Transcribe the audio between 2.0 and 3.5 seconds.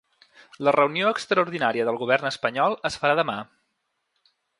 govern espanyol es farà demà.